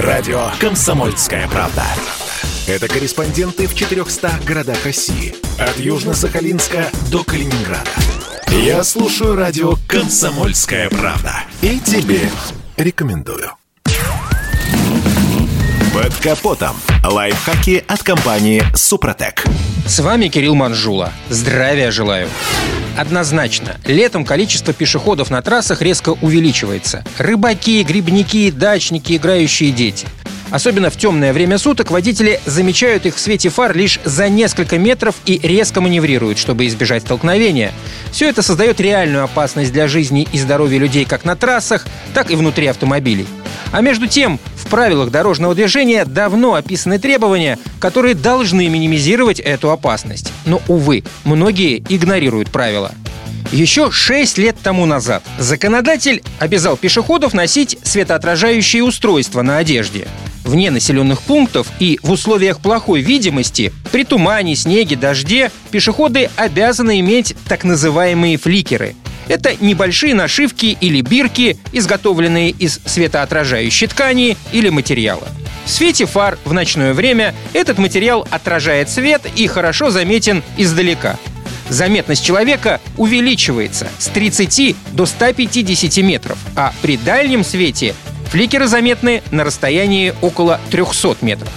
[0.00, 1.82] Радио «Комсомольская правда».
[2.68, 5.34] Это корреспонденты в 400 городах России.
[5.58, 7.90] От Южно-Сахалинска до Калининграда.
[8.48, 11.42] Я слушаю радио «Комсомольская правда».
[11.62, 12.20] И тебе
[12.76, 13.50] рекомендую.
[15.92, 16.76] Под капотом.
[17.02, 19.44] Лайфхаки от компании «Супротек».
[19.88, 21.14] С вами Кирилл Манжула.
[21.30, 22.28] Здравия желаю.
[22.98, 27.04] Однозначно, летом количество пешеходов на трассах резко увеличивается.
[27.16, 30.06] Рыбаки, грибники, дачники, играющие дети.
[30.50, 35.14] Особенно в темное время суток водители замечают их в свете фар лишь за несколько метров
[35.24, 37.72] и резко маневрируют, чтобы избежать столкновения.
[38.12, 42.36] Все это создает реальную опасность для жизни и здоровья людей как на трассах, так и
[42.36, 43.26] внутри автомобилей.
[43.70, 50.32] А между тем, в правилах дорожного движения давно описаны требования, которые должны минимизировать эту опасность.
[50.46, 52.92] Но, увы, многие игнорируют правила.
[53.52, 60.06] Еще 6 лет тому назад законодатель обязал пешеходов носить светоотражающие устройства на одежде.
[60.44, 67.34] Вне населенных пунктов и в условиях плохой видимости, при тумане, снеге, дожде, пешеходы обязаны иметь
[67.48, 68.94] так называемые фликеры–
[69.28, 75.28] это небольшие нашивки или бирки, изготовленные из светоотражающей ткани или материала.
[75.64, 81.18] В свете фар в ночное время этот материал отражает свет и хорошо заметен издалека.
[81.68, 87.94] Заметность человека увеличивается с 30 до 150 метров, а при дальнем свете
[88.30, 91.50] фликеры заметны на расстоянии около 300 метров.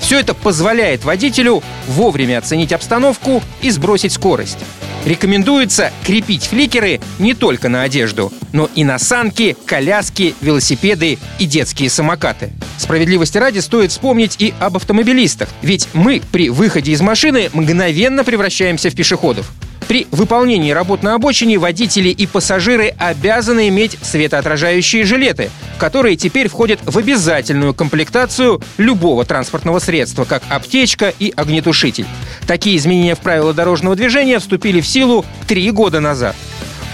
[0.00, 4.58] Все это позволяет водителю вовремя оценить обстановку и сбросить скорость.
[5.04, 11.90] Рекомендуется крепить фликеры не только на одежду, но и на санки, коляски, велосипеды и детские
[11.90, 12.52] самокаты.
[12.78, 18.90] Справедливости ради стоит вспомнить и об автомобилистах, ведь мы при выходе из машины мгновенно превращаемся
[18.90, 19.52] в пешеходов.
[19.88, 26.80] При выполнении работ на обочине водители и пассажиры обязаны иметь светоотражающие жилеты, которые теперь входят
[26.84, 32.06] в обязательную комплектацию любого транспортного средства, как аптечка и огнетушитель.
[32.46, 36.36] Такие изменения в правила дорожного движения вступили в силу три года назад.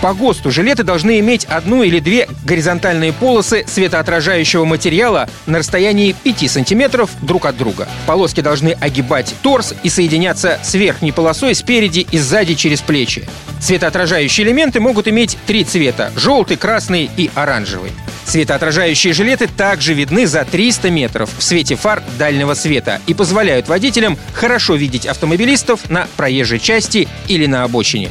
[0.00, 6.50] По ГОСТу жилеты должны иметь одну или две горизонтальные полосы светоотражающего материала на расстоянии 5
[6.50, 7.86] сантиметров друг от друга.
[8.06, 13.28] Полоски должны огибать торс и соединяться с верхней полосой спереди и сзади через плечи.
[13.60, 17.92] Светоотражающие элементы могут иметь три цвета– желтый, красный и оранжевый.
[18.30, 24.16] Светоотражающие жилеты также видны за 300 метров в свете фар дальнего света и позволяют водителям
[24.34, 28.08] хорошо видеть автомобилистов на проезжей части или на обочине.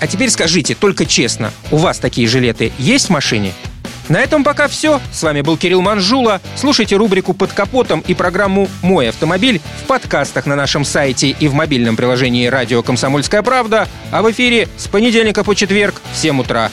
[0.00, 3.52] А теперь скажите, только честно, у вас такие жилеты есть в машине?
[4.08, 5.00] На этом пока все.
[5.12, 6.40] С вами был Кирилл Манжула.
[6.56, 11.54] Слушайте рубрику «Под капотом» и программу «Мой автомобиль» в подкастах на нашем сайте и в
[11.54, 16.72] мобильном приложении «Радио Комсомольская правда», а в эфире с понедельника по четверг в 7 утра.